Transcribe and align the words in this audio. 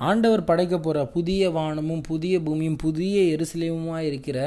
ஆண்டவர் 0.00 0.42
படைக்க 0.44 0.74
போகிற 0.78 0.98
புதிய 1.06 1.50
வானமும் 1.50 2.02
புதிய 2.02 2.34
பூமியும் 2.40 2.76
புதிய 2.76 3.16
எருசலேமுமாக 3.34 4.02
இருக்கிற 4.02 4.38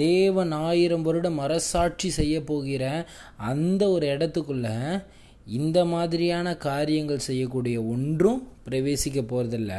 தேவன் 0.00 0.52
ஆயிரம் 0.62 1.02
வருடம் 1.02 1.38
அரசாட்சி 1.38 2.08
செய்ய 2.10 2.36
போகிற 2.42 2.82
அந்த 3.46 3.82
ஒரு 3.90 4.06
இடத்துக்குள்ள 4.06 4.68
இந்த 5.50 5.78
மாதிரியான 5.84 6.48
காரியங்கள் 6.62 7.26
செய்யக்கூடிய 7.26 7.76
ஒன்றும் 7.84 8.40
பிரவேசிக்க 8.68 9.20
போகிறதில்ல 9.24 9.72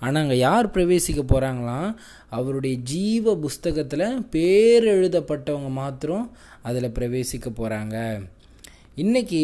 ஆனால் 0.00 0.22
அங்கே 0.22 0.38
யார் 0.38 0.68
பிரவேசிக்க 0.70 1.22
போகிறாங்களாம் 1.24 1.90
அவருடைய 2.28 2.76
ஜீவ 2.86 3.34
புஸ்தகத்தில் 3.36 4.06
பேர் 4.30 4.86
எழுதப்பட்டவங்க 4.94 5.72
மாத்திரம் 5.74 6.26
அதில் 6.62 6.94
பிரவேசிக்க 6.94 7.48
போகிறாங்க 7.52 7.98
இன்னைக்கு 9.02 9.40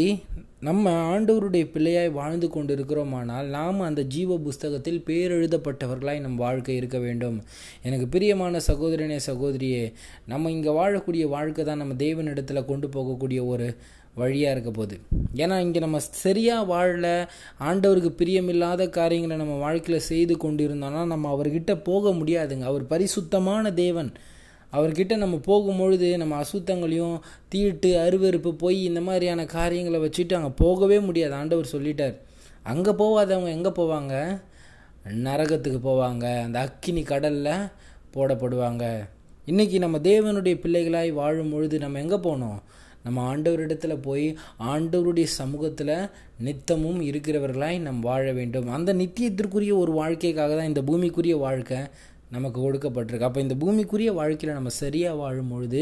நம்ம 0.66 0.90
ஆண்டவருடைய 1.12 1.64
பிள்ளையாய் 1.74 2.10
வாழ்ந்து 2.18 2.48
கொண்டு 2.48 2.72
இருக்கிறோமானால் 2.76 3.46
நாம் 3.54 3.80
அந்த 3.86 4.02
ஜீவ 4.14 4.36
புஸ்தகத்தில் 4.44 5.00
பேரெழுதப்பட்டவர்களாய் 5.06 6.20
நம் 6.20 6.36
வாழ்க்கை 6.36 6.74
இருக்க 6.76 6.98
வேண்டும். 6.98 7.38
எனக்கு 7.82 8.06
பிரியமான 8.08 8.60
சகோதரனே 8.66 9.18
சகோதரியே 9.26 9.82
நம்ம 10.26 10.50
இங்கே 10.50 10.76
வாழக்கூடிய 10.78 11.26
வாழ்க்கை 11.34 11.64
தான் 11.64 11.82
நம்ம 11.82 11.94
தேவனிடத்தில் 12.04 12.68
கொண்டு 12.70 12.88
போகக்கூடிய 12.96 13.40
ஒரு 13.46 13.68
வழியாக 14.14 14.54
இருக்க 14.54 14.70
போகுது. 14.70 14.98
ஏன்னா 15.42 15.58
இங்கே 15.66 15.80
நம்ம 15.80 15.98
சரியாக 16.24 16.68
வாழல 16.74 17.08
ஆண்டவருக்கு 17.70 18.12
பிரியமில்லாத 18.22 18.88
காரியங்களை 18.88 19.36
நம்ம 19.36 19.56
வாழ்க்கையில் 19.66 20.08
செய்து 20.12 20.36
கொண்டு 20.36 20.64
இருந்தோம்னா 20.68 21.04
நம்ம 21.14 21.32
அவர்கிட்ட 21.36 21.74
போக 21.90 22.12
முடியாதுங்க. 22.20 22.66
அவர் 22.72 22.86
பரிசுத்தமான 22.86 23.72
தேவன். 23.84 24.12
அவர்கிட்ட 24.72 25.16
நம்ம 25.16 25.36
போகும்பொழுது 25.46 26.08
நம்ம 26.16 26.34
அசுத்தங்களையும் 26.42 27.16
தீட்டு 27.52 27.90
அருவறுப்பு 28.04 28.50
பொய் 28.64 28.78
இந்த 28.84 29.00
மாதிரியான 29.00 29.44
காரியங்களை 29.44 30.00
வச்சுட்டு 30.00 30.34
அங்கே 30.38 30.52
போகவே 30.56 30.98
முடியாது. 31.00 31.34
ஆண்டவர் 31.34 31.72
சொல்லிட்டார். 31.72 32.16
அங்கே 32.62 32.92
போகாதவங்க 33.02 33.50
எங்கே 33.58 33.72
போவாங்க? 33.80 34.14
நரகத்துக்கு 35.28 35.80
போவாங்க. 35.90 36.26
அந்த 36.46 36.58
அக்கினி 36.66 37.02
கடலில் 37.02 37.70
போடப்படுவாங்க. 38.16 38.84
இன்றைக்கி 39.46 39.78
நம்ம 39.78 39.98
தேவனுடைய 39.98 40.54
பிள்ளைகளாய் 40.64 41.10
வாழும் 41.12 41.52
பொழுது 41.52 41.76
நம்ம 41.78 41.98
எங்கே 41.98 42.18
போனோம்? 42.26 42.58
நம்ம 43.04 43.22
ஆண்டவரிடத்தில் 43.32 44.02
போய் 44.06 44.26
ஆண்டவருடைய 44.72 45.26
சமூகத்தில் 45.36 45.94
நித்தமும் 46.46 47.00
இருக்கிறவர்களாய் 47.00 47.78
நம் 47.86 48.00
வாழ 48.00 48.24
வேண்டும். 48.38 48.68
அந்த 48.76 48.90
நித்தியத்திற்குரிய 48.94 49.72
ஒரு 49.82 49.92
வாழ்க்கைக்காக 49.92 50.52
தான் 50.56 50.70
இந்த 50.72 50.82
பூமிக்குரிய 50.88 51.36
வாழ்க்கை 51.46 51.80
நமக்கு 52.34 52.58
கொடுக்கப்பட்டிருக்கு 52.64 53.28
அப்போ 53.28 53.40
இந்த 53.40 53.54
பூமிக்குரிய 53.62 54.10
வாழ்க்கையில் 54.20 54.56
நம்ம 54.58 54.72
சரியாக 54.82 55.20
வாழும்பொழுது 55.22 55.80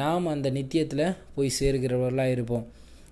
நாம் 0.00 0.26
அந்த 0.26 0.50
நித்தியத்தில் 0.50 1.04
போய் 1.34 1.56
சேர்கிறவர்களாக 1.60 2.34
இருப்போம். 2.36 2.66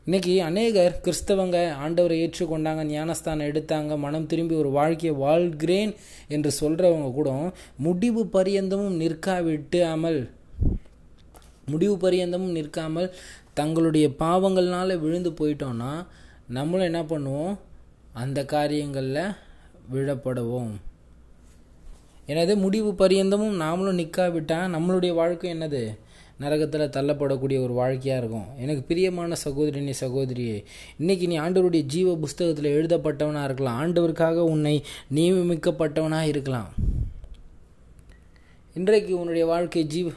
இன்றைக்கி 0.06 0.33
அநேகர் 0.47 0.97
கிறிஸ்தவங்க 1.05 1.58
ஆண்டவரை 1.84 2.16
ஏற்றுக்கொண்டாங்க 2.25 2.83
ஞானஸ்தானம் 2.84 3.50
எடுத்தாங்க 3.50 3.98
மனம் 3.98 4.27
திரும்பி 4.27 4.55
ஒரு 4.55 4.70
வாழ்க்கையை 4.70 5.12
வாழ்கிறேன் 5.19 5.92
என்று 6.28 6.50
சொல்கிறவங்க 6.61 7.08
கூட 7.12 7.31
முடிவு 7.86 8.25
பரியந்தமும் 8.27 8.98
நிற்காவிட்டாமல் 9.03 10.20
முடிவு 11.72 11.94
பரியந்தமும் 11.97 12.56
நிற்காமல் 12.59 13.14
தங்களுடைய 13.59 14.06
பாவங்கள்னால 14.19 14.98
விழுந்து 15.05 15.31
போயிட்டோன்னா 15.31 15.92
நம்மளும் 16.56 16.88
என்ன 16.91 17.03
பண்ணுவோம்? 17.03 17.55
அந்த 18.22 18.44
காரியங்களில் 18.44 19.36
விழப்படுவோம். 19.92 20.72
எனது 22.27 22.56
முடிவு 22.56 22.94
பரியந்தமும் 22.94 23.61
நாமளும் 23.61 23.98
நிற்காவிட்டால் 23.98 24.72
நம்மளுடைய 24.75 25.14
வாழ்க்கை 25.14 25.53
என்னது? 25.55 25.98
நரகத்தில் 26.41 26.81
தள்ளப்படக்கூடிய 26.81 27.62
ஒரு 27.62 27.72
வாழ்க்கையாக 27.72 28.20
இருக்கும். 28.25 28.47
எனக்கு 28.58 28.83
பிரியமான 28.83 29.36
சகோதரினி 29.44 29.92
சகோதரியே 30.00 30.64
இன்றைக்கி 31.00 31.27
நீ 31.27 31.39
ஆண்டவருடைய 31.39 31.81
ஜீவ 31.81 32.16
புஸ்தகத்தில் 32.16 32.77
எழுதப்பட்டவனாக 32.77 33.44
இருக்கலாம். 33.44 33.81
ஆண்டவருக்காக 33.83 34.34
உன்னை 34.34 34.84
நியமிக்கப்பட்டவனாக 35.14 36.27
இருக்கலாம். 36.27 36.75
இன்றைக்கு 38.75 39.19
உன்னுடைய 39.19 39.47
வாழ்க்கை 39.47 39.84
ஜீவ 39.86 40.11